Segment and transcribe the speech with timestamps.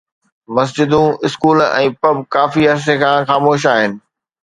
[0.55, 3.91] مسجدون، school ۽ pub ڪافي عرصي کان خاموش آهن